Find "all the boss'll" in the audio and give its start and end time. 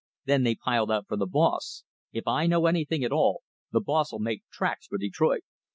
3.11-4.17